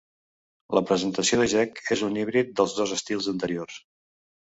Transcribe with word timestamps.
La 0.77 0.81
presentació 0.91 1.37
de 1.41 1.45
Jech 1.53 1.81
és 1.95 2.01
un 2.07 2.17
híbrid 2.21 2.49
dels 2.61 2.73
dos 2.79 2.95
estils 2.97 3.29
anteriors. 3.33 3.79